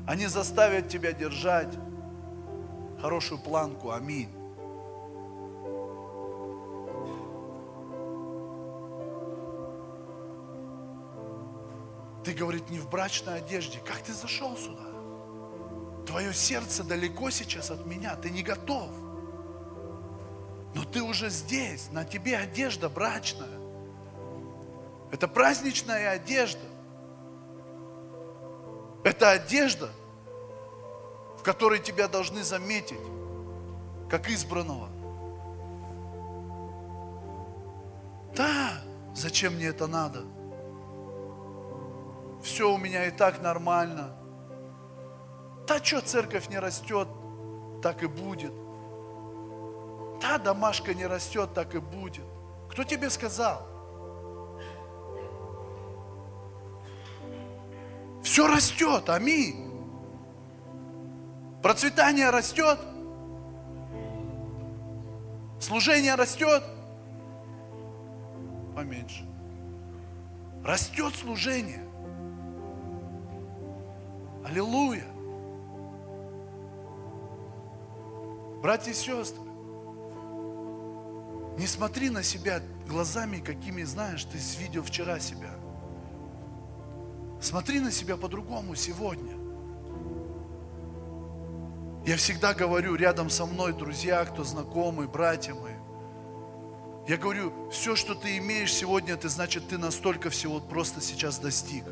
[0.08, 1.78] Они заставят тебя держать
[3.02, 3.92] хорошую планку.
[3.92, 4.30] Аминь.
[12.24, 13.80] Ты, говорит, не в брачной одежде.
[13.80, 14.94] Как ты зашел сюда?
[16.06, 18.90] Твое сердце далеко сейчас от меня, ты не готов.
[20.76, 23.60] Но ты уже здесь, на тебе одежда брачная.
[25.12, 26.66] Это праздничная одежда.
[29.04, 29.90] Это одежда,
[31.38, 33.00] в которой тебя должны заметить,
[34.10, 34.90] как избранного.
[38.36, 38.82] Да,
[39.14, 40.24] зачем мне это надо?
[42.44, 44.14] Все у меня и так нормально.
[45.66, 47.08] Да что церковь не растет,
[47.82, 48.54] так и будет.
[50.22, 52.26] Да домашка не растет, так и будет.
[52.70, 53.66] Кто тебе сказал?
[58.22, 59.70] Все растет, аминь.
[61.62, 62.80] Процветание растет.
[65.60, 66.64] Служение растет.
[68.76, 69.26] Поменьше.
[70.64, 71.83] Растет служение.
[74.46, 75.06] Аллилуйя!
[78.62, 79.44] Братья и сестры,
[81.58, 85.52] не смотри на себя глазами, какими знаешь, ты видел вчера себя.
[87.42, 89.34] Смотри на себя по-другому сегодня.
[92.06, 95.74] Я всегда говорю, рядом со мной друзья, кто знакомы, братья мои,
[97.08, 101.84] Я говорю, все, что ты имеешь сегодня, это значит, ты настолько всего просто сейчас достиг.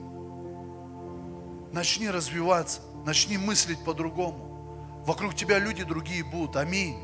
[1.72, 5.04] Начни развиваться, начни мыслить по-другому.
[5.06, 6.58] Вокруг тебя люди другие будут.
[6.58, 6.98] Аминь.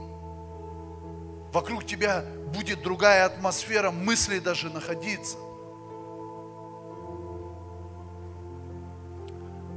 [1.53, 5.37] Вокруг тебя будет другая атмосфера мыслей даже находиться.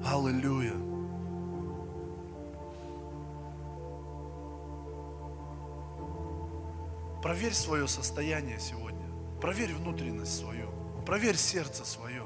[0.05, 0.75] Аллилуйя.
[7.23, 9.07] Проверь свое состояние сегодня.
[9.41, 10.69] Проверь внутренность свою.
[11.07, 12.25] Проверь сердце свое.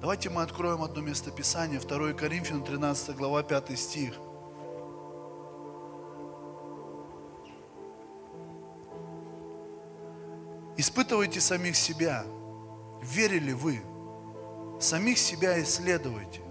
[0.00, 4.14] Давайте мы откроем одно место Писания, 2 Коринфянам 13 глава 5 стих.
[10.76, 12.24] Испытывайте самих себя.
[13.02, 13.82] Верили вы?
[14.78, 16.42] Самих себя исследуйте.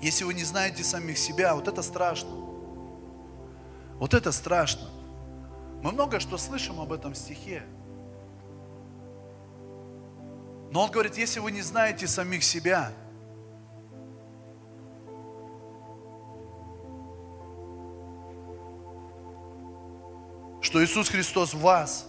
[0.00, 2.30] Если вы не знаете самих себя, вот это страшно.
[3.98, 4.88] Вот это страшно.
[5.82, 7.64] Мы много что слышим об этом стихе.
[10.74, 12.90] Но он говорит, если вы не знаете самих себя,
[20.60, 22.08] что Иисус Христос в вас,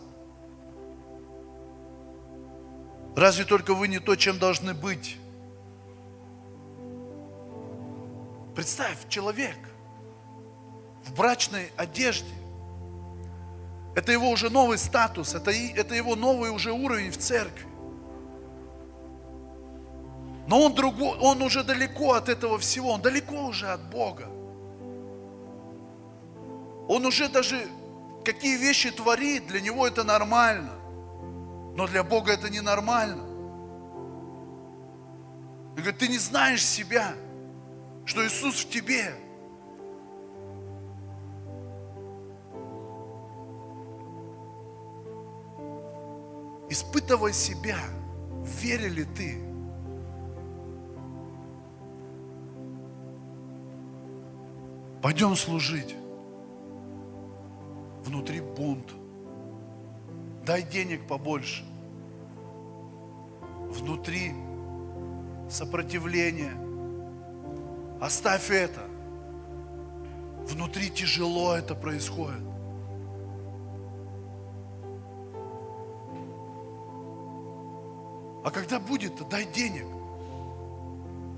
[3.15, 5.17] разве только вы не то, чем должны быть?
[8.55, 9.59] Представь, человек
[11.03, 12.33] в брачной одежде.
[13.95, 17.74] Это его уже новый статус, это, это его новый уже уровень в церкви.
[20.47, 24.27] Но он, другой, он уже далеко от этого всего, он далеко уже от Бога.
[26.87, 27.67] Он уже даже
[28.23, 30.73] какие вещи творит, для него это нормально.
[31.75, 33.23] Но для Бога это ненормально.
[35.69, 37.15] Он говорит, ты не знаешь себя
[38.05, 39.13] что Иисус в тебе.
[46.69, 47.79] Испытывай себя,
[48.43, 49.54] верил ли ты.
[55.05, 55.95] Пойдем служить.
[58.03, 58.91] Внутри бунт.
[60.43, 61.63] Дай денег побольше.
[63.69, 64.33] Внутри
[65.47, 66.57] сопротивление–
[68.01, 68.81] Оставь это.
[70.47, 72.41] Внутри тяжело это происходит.
[78.43, 79.85] А когда будет, то дай денег.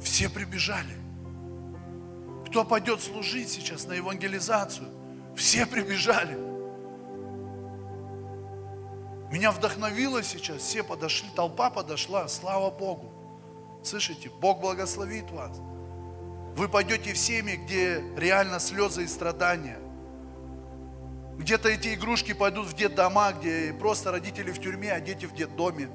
[0.02, 1.07] Все прибежали.
[2.58, 4.88] Кто пойдет служить сейчас на евангелизацию?
[5.36, 6.36] Все прибежали.
[9.32, 13.14] Меня вдохновило сейчас, все подошли, толпа подошла, слава Богу.
[13.84, 15.56] Слышите, Бог благословит вас.
[16.56, 19.78] Вы пойдете в семьи, где реально слезы и страдания.
[21.38, 25.90] Где-то эти игрушки пойдут в детдома, где просто родители в тюрьме, а дети в детдоме.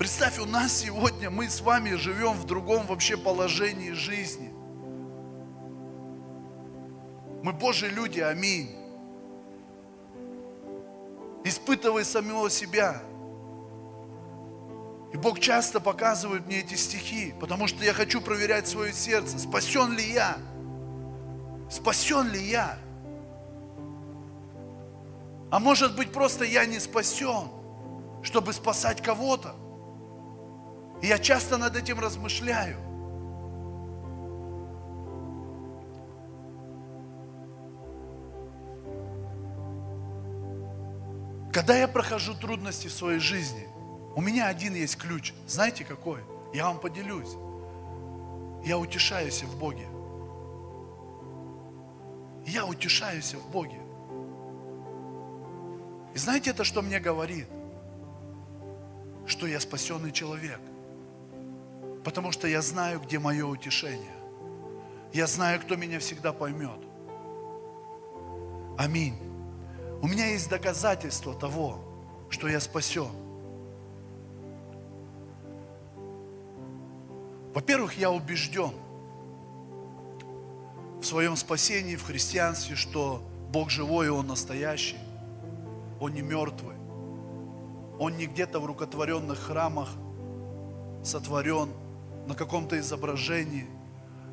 [0.00, 4.50] Представь, у нас сегодня, мы с вами живем в другом вообще положении жизни.
[7.42, 8.74] Мы Божьи люди, аминь.
[11.44, 13.02] Испытывай самого себя.
[15.12, 19.38] И Бог часто показывает мне эти стихи, потому что я хочу проверять свое сердце.
[19.38, 20.38] Спасен ли я?
[21.70, 22.78] Спасен ли я?
[25.50, 27.50] А может быть просто я не спасен,
[28.22, 29.54] чтобы спасать кого-то.
[31.02, 32.76] И я часто над этим размышляю.
[41.52, 43.66] Когда я прохожу трудности в своей жизни–
[44.14, 45.32] у меня один есть ключ.
[45.46, 46.20] Знаете какой?
[46.52, 47.36] Я вам поделюсь.
[48.64, 49.86] Я утешаюсь в Боге.
[52.46, 53.80] Я утешаюсь в Боге.
[56.14, 57.46] И знаете это, что мне говорит?
[59.26, 60.60] Что я спасенный человек.
[62.04, 64.14] Потому что я знаю, где мое утешение.
[65.12, 66.80] Я знаю, кто меня всегда поймет.
[68.78, 69.18] Аминь.
[70.00, 71.78] У меня есть доказательство того,
[72.30, 73.10] что я спасен.
[77.52, 78.72] Во-первых, я убежден
[81.00, 84.98] в своем спасении, в христианстве, что Бог живой, и Он настоящий.
[85.98, 86.76] Он не мертвый.
[87.98, 89.90] Он не где-то в рукотворенных храмах
[91.02, 91.70] сотворен,
[92.30, 93.66] на каком-то изображении.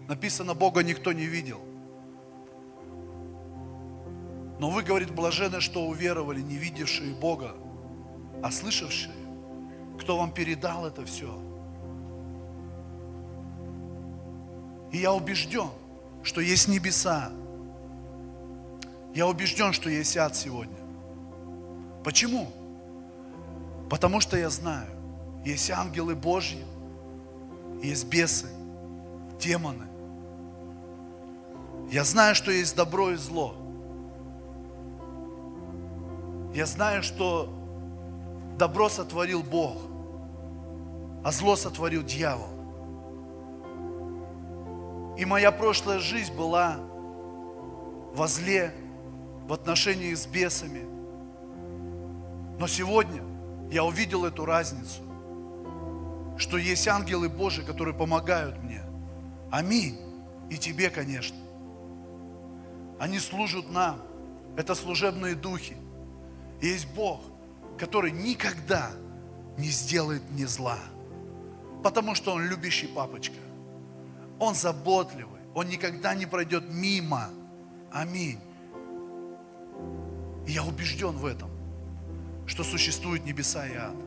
[0.07, 1.59] Написано, Бога никто не видел.
[4.59, 7.51] Но вы, говорит, блажены, что уверовали, не видевшие Бога,
[8.41, 9.13] а слышавшие.
[9.99, 11.37] Кто вам передал это все–
[14.91, 15.69] И я убежден,
[16.23, 17.31] что есть небеса.
[19.13, 20.77] Я убежден, что есть ад сегодня.
[22.03, 22.51] Почему?
[23.89, 24.89] Потому что я знаю,
[25.45, 26.63] есть ангелы Божьи,
[27.81, 28.47] есть бесы,
[29.39, 29.85] демоны.
[31.89, 33.55] Я знаю, что есть добро и зло.
[36.53, 37.53] Я знаю, что
[38.57, 39.77] добро сотворил Бог,
[41.23, 42.49] а зло сотворил дьявол.
[45.17, 46.77] И моя прошлая жизнь была
[48.13, 48.73] во зле,
[49.47, 50.85] в отношении с бесами.
[52.59, 53.23] Но сегодня
[53.71, 55.01] я увидел эту разницу,
[56.37, 58.83] что есть ангелы Божии, которые помогают мне.
[59.51, 59.97] Аминь.
[60.49, 61.37] И тебе, конечно.
[62.99, 64.01] Они служат нам.
[64.55, 65.75] Это служебные духи.
[66.61, 67.21] И есть Бог,
[67.77, 68.91] который никогда
[69.57, 70.79] не сделает мне зла.
[71.83, 73.35] Потому что Он любящий папочка.
[74.39, 75.41] Он заботливый.
[75.53, 77.29] Он никогда не пройдет мимо.
[77.91, 78.39] Аминь.
[80.45, 81.49] И я убежден в этом,
[82.45, 84.06] что существуют небеса и ад.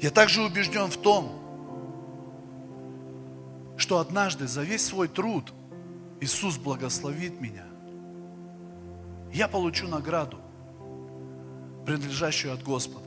[0.00, 1.30] Я также убежден в том,
[3.76, 5.52] что однажды за весь свой труд
[6.20, 7.66] Иисус благословит меня.
[9.32, 10.38] Я получу награду,
[11.84, 13.06] принадлежащую от Господа.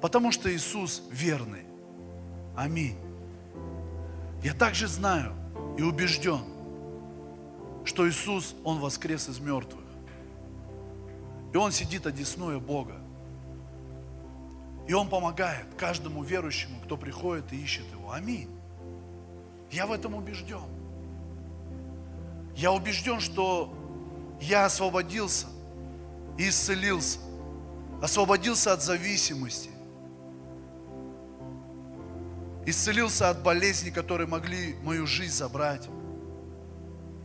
[0.00, 1.64] Потому что Иисус верный.
[2.56, 2.96] Аминь.
[4.42, 5.32] Я также знаю
[5.76, 6.42] и убежден,
[7.84, 9.84] что Иисус, Он воскрес из мертвых.
[11.52, 13.00] И Он сидит одесную Бога.
[14.88, 18.10] И Он помогает каждому верующему, кто приходит и ищет Его.
[18.10, 18.48] Аминь.
[19.70, 20.64] Я в этом убежден.
[22.56, 23.74] Я убежден, что
[24.40, 25.46] я освободился
[26.38, 27.18] и исцелился.
[28.00, 29.70] Освободился от зависимости.
[32.64, 35.86] Исцелился от болезней, которые могли мою жизнь забрать.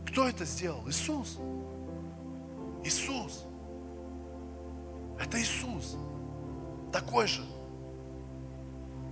[0.06, 0.86] Кто это сделал?
[0.86, 1.38] Иисус.
[2.84, 3.44] Иисус.
[5.18, 5.96] Это Иисус.
[6.94, 7.42] Такой же,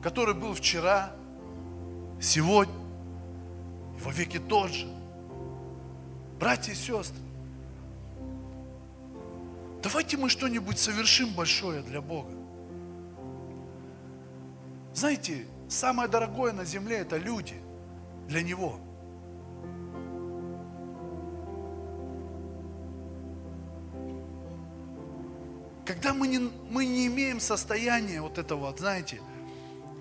[0.05, 1.11] который был вчера,
[2.21, 2.77] сегодня
[3.99, 4.87] и во веки тот же.
[6.39, 7.19] Братья и сестры,
[9.83, 12.31] давайте мы что-нибудь совершим большое для Бога.
[14.95, 17.61] Знаете, самое дорогое на земле это люди
[18.29, 18.79] для Него.
[27.13, 29.21] Имеем состояния вот этого, знаете,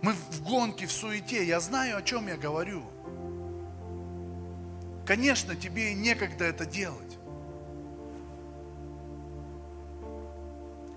[0.01, 2.84] мы в гонке, в суете, я знаю, о чем я говорю.
[5.05, 7.18] Конечно, тебе и некогда это делать.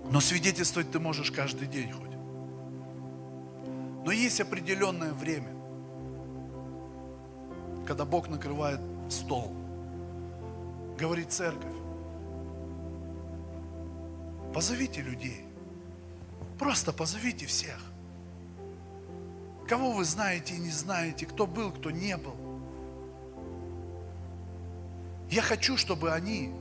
[0.09, 2.05] Но свидетельствовать ты можешь каждый день хоть.
[4.05, 5.51] Но есть определенное время,
[7.85, 9.51] когда Бог накрывает стол.
[10.97, 11.73] Говорит церковь,
[14.53, 15.44] позовите людей.
[16.57, 17.79] Просто позовите всех.
[19.67, 22.35] Кого вы знаете и не знаете, кто был, кто не был.
[25.29, 26.53] Я хочу, чтобы они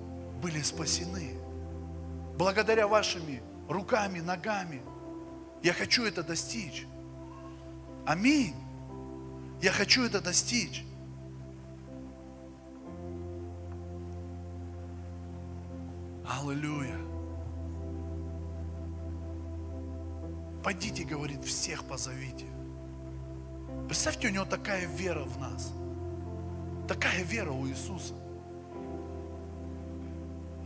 [0.42, 1.38] были спасены.
[2.36, 4.82] Благодаря вашими руками, ногами.
[5.62, 6.86] Я хочу это достичь.
[8.06, 8.54] Аминь.
[9.60, 10.84] Я хочу это достичь.
[16.26, 17.13] Аллилуйя.
[20.64, 22.46] Пойдите, говорит, всех позовите.
[23.86, 25.74] Представьте, у него такая вера в нас.
[26.88, 28.14] Такая вера у Иисуса.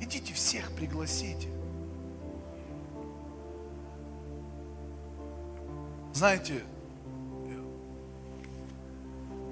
[0.01, 1.49] Идите всех пригласите.
[6.13, 6.63] Знаете,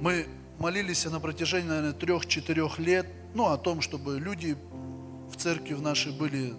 [0.01, 0.29] мы
[0.61, 4.57] молились на протяжении, наверное, трех-четырех лет, ну, о том, чтобы люди
[5.29, 6.55] в церкви в нашей были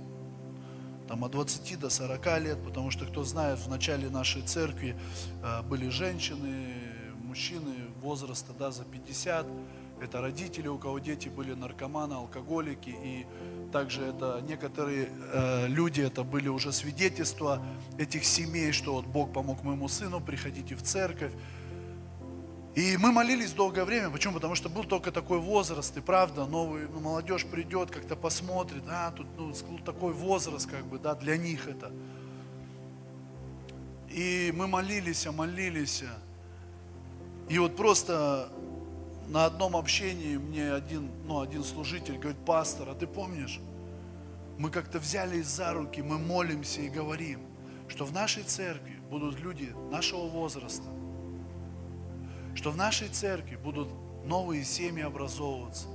[1.07, 4.95] там от 20 до 40 лет, потому что, кто знает, в начале нашей церкви
[5.43, 6.73] э, были женщины,
[7.23, 9.47] мужчины возраста да, за 50,
[10.01, 13.25] это родители, у кого дети были наркоманы, алкоголики, и
[13.71, 17.63] также это некоторые э, люди, это были уже свидетельства
[17.97, 21.33] этих семей, что вот Бог помог моему сыну, приходите в церковь.
[22.77, 24.11] И мы молились долгое время.
[24.11, 24.35] Почему?
[24.35, 29.09] Потому что был только такой возраст, и правда, новый, ну, молодежь придет, как-то посмотрит, а,
[29.09, 29.51] тут ну,
[29.83, 31.91] такой возраст, как бы, да, для них это.
[34.11, 36.03] И мы молились, молились.
[37.49, 38.51] И вот просто
[39.27, 43.59] на одном общении мне один, ну, один служитель говорит, пастор, а ты помнишь,
[44.59, 47.41] мы как-то взялись за руки, мы молимся и говорим,
[47.87, 50.87] что в нашей церкви будут люди нашего возраста,
[52.57, 53.87] что в нашей церкви будут
[54.25, 55.85] новые семьи образовываться,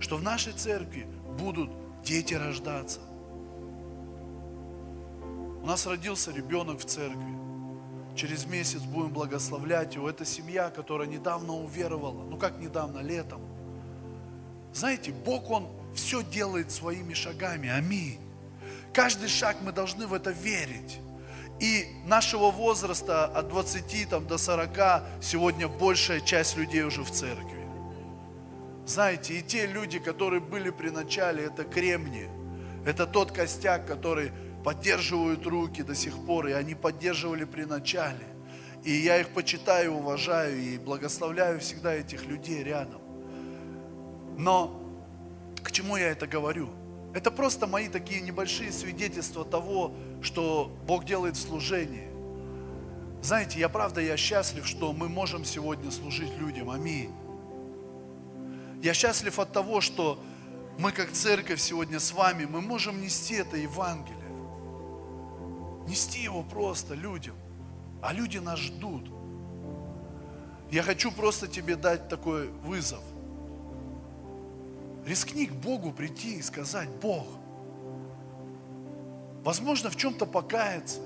[0.00, 1.06] что в нашей церкви
[1.38, 1.70] будут
[2.02, 3.00] дети рождаться.
[5.62, 7.36] У нас родился ребенок в церкви.
[8.16, 10.08] Через месяц будем благословлять его.
[10.08, 12.24] Это семья, которая недавно уверовала.
[12.24, 13.42] Ну как недавно, летом.
[14.72, 17.68] Знаете, Бог, Он все делает своими шагами.
[17.68, 18.18] Аминь.
[18.94, 20.98] Каждый шаг мы должны в это верить.
[21.60, 27.60] И нашего возраста от 20 там, до 40 сегодня большая часть людей уже в церкви.
[28.86, 32.28] Знаете, и те люди, которые были при начале, это кремни.
[32.86, 34.32] Это тот костяк, который
[34.64, 38.26] поддерживают руки до сих пор, и они поддерживали при начале.
[38.82, 43.02] И я их почитаю, уважаю и благословляю всегда этих людей рядом.
[44.38, 44.82] Но
[45.62, 46.70] к чему я это говорю?
[47.12, 49.92] Это просто мои такие небольшие свидетельства того,
[50.22, 52.08] что Бог делает в служении.
[53.22, 56.70] Знаете, я правда, я счастлив, что мы можем сегодня служить людям.
[56.70, 57.12] Аминь.
[58.82, 60.22] Я счастлив от того, что
[60.78, 64.16] мы как церковь сегодня с вами, мы можем нести это Евангелие.
[65.86, 67.34] Нести его просто людям.
[68.00, 69.10] А люди нас ждут.
[70.70, 73.02] Я хочу просто тебе дать такой вызов.
[75.06, 77.26] Рискни к Богу прийти и сказать, Бог,
[79.42, 81.00] возможно, в чем-то покаяться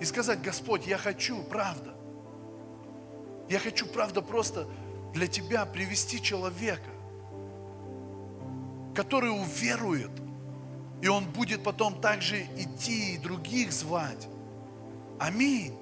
[0.00, 1.94] и сказать, Господь, я хочу, правда.
[3.48, 4.66] Я хочу, правда, просто
[5.14, 6.90] для Тебя привести человека,
[8.94, 10.10] который уверует,
[11.00, 14.28] и он будет потом также идти и других звать.
[15.18, 15.74] Аминь.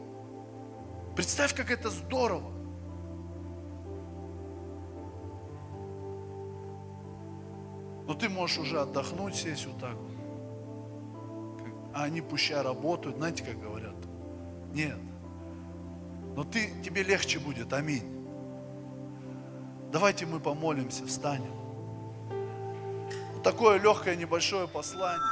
[1.17, 2.60] Представь, как это здорово.
[8.11, 9.95] Но ты можешь уже отдохнуть, сесть вот так
[11.95, 13.95] А они пущай работают, знаете, как говорят?
[14.75, 14.97] Нет.
[16.35, 18.03] Но ты, тебе легче будет, аминь.
[19.93, 21.53] Давайте мы помолимся, встанем.
[23.35, 25.23] Вот такое легкое небольшое послание.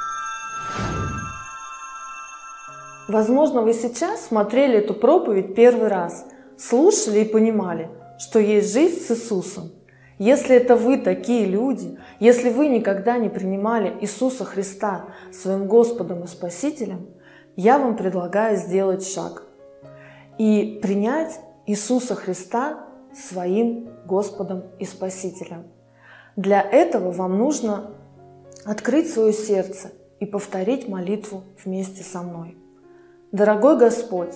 [3.09, 6.25] Возможно, вы сейчас смотрели эту проповедь первый раз,
[6.57, 9.69] слушали и понимали, что есть жизнь с Иисусом.
[10.19, 16.27] Если это вы такие люди, если вы никогда не принимали Иисуса Христа своим Господом и
[16.27, 17.07] Спасителем,
[17.55, 19.43] я вам предлагаю сделать шаг
[20.37, 25.67] и принять Иисуса Христа своим Господом и Спасителем.
[26.35, 27.91] Для этого вам нужно
[28.65, 32.57] открыть свое сердце и повторить молитву вместе со мной.
[33.31, 34.33] Дорогой Господь,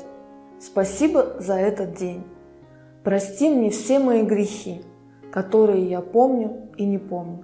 [0.61, 2.23] спасибо за этот день.
[3.03, 4.81] Прости мне все мои грехи–
[5.33, 7.43] которые я помню и не помню.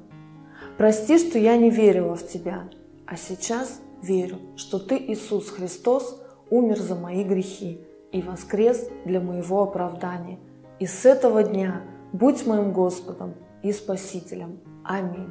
[0.77, 2.69] Прости, что я не верила в Тебя,
[3.07, 6.21] а сейчас верю, что Ты, Иисус Христос,
[6.51, 7.81] умер за мои грехи
[8.11, 10.37] и воскрес для моего оправдания.
[10.77, 11.81] И с этого дня
[12.13, 13.33] будь моим Господом
[13.63, 14.59] и Спасителем.
[14.83, 15.29] Аминь.